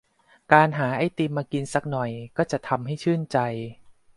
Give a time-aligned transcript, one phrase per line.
[0.53, 3.37] การหาไอติมมากินสักหน่อยก็จะทำให้ชื่นใจ